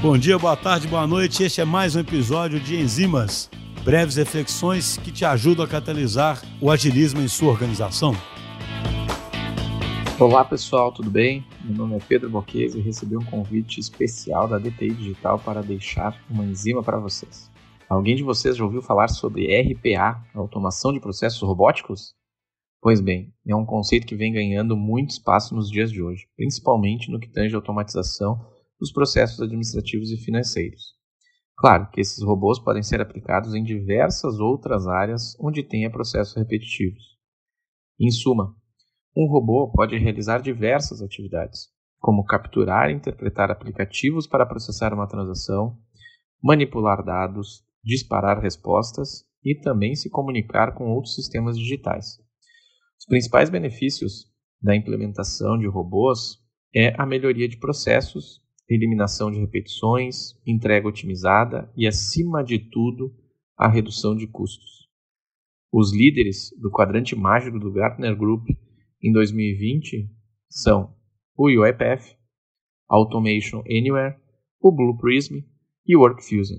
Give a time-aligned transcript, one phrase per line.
[0.00, 1.42] Bom dia, boa tarde, boa noite.
[1.42, 3.50] Este é mais um episódio de Enzimas,
[3.84, 8.14] breves reflexões que te ajudam a catalisar o agilismo em sua organização.
[10.20, 11.44] Olá pessoal, tudo bem?
[11.64, 16.16] Meu nome é Pedro Boquese e recebi um convite especial da DTI Digital para deixar
[16.30, 17.50] uma enzima para vocês.
[17.88, 22.14] Alguém de vocês já ouviu falar sobre RPA, automação de processos robóticos?
[22.80, 27.10] Pois bem, é um conceito que vem ganhando muito espaço nos dias de hoje, principalmente
[27.10, 28.44] no que tange a automatização
[28.78, 30.96] dos processos administrativos e financeiros.
[31.56, 37.02] Claro que esses robôs podem ser aplicados em diversas outras áreas onde tenha processos repetitivos.
[37.98, 38.54] Em suma,
[39.16, 45.76] um robô pode realizar diversas atividades, como capturar e interpretar aplicativos para processar uma transação,
[46.40, 52.18] manipular dados, disparar respostas e também se comunicar com outros sistemas digitais.
[52.98, 54.26] Os principais benefícios
[54.62, 56.38] da implementação de robôs
[56.72, 63.14] é a melhoria de processos eliminação de repetições, entrega otimizada e, acima de tudo,
[63.56, 64.88] a redução de custos.
[65.72, 68.48] Os líderes do quadrante mágico do Gartner Group
[69.02, 70.10] em 2020
[70.48, 70.94] são
[71.36, 72.16] o UiPath,
[72.88, 74.16] Automation Anywhere,
[74.60, 75.38] o Blue Prism
[75.86, 76.58] e o WorkFusion.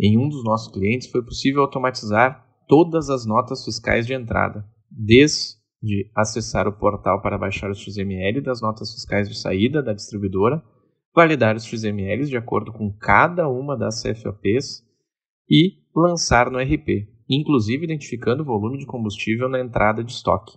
[0.00, 6.10] Em um dos nossos clientes foi possível automatizar todas as notas fiscais de entrada, desde
[6.14, 10.62] acessar o portal para baixar o XML das notas fiscais de saída da distribuidora
[11.14, 14.82] validar os XMLs de acordo com cada uma das CFOPs
[15.48, 20.56] e lançar no RP, inclusive identificando o volume de combustível na entrada de estoque.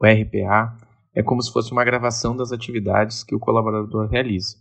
[0.00, 0.76] O RPA
[1.14, 4.56] é como se fosse uma gravação das atividades que o colaborador realiza.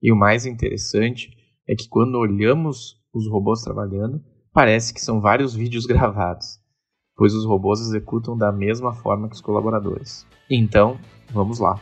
[0.00, 1.30] E o mais interessante
[1.68, 6.60] é que quando olhamos os robôs trabalhando, parece que são vários vídeos gravados,
[7.16, 10.26] pois os robôs executam da mesma forma que os colaboradores.
[10.48, 10.98] Então,
[11.32, 11.80] vamos lá.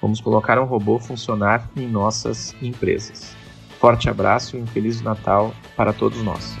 [0.00, 3.34] Vamos colocar um robô funcionar em nossas empresas.
[3.78, 6.56] Forte abraço e um Feliz Natal para todos nós.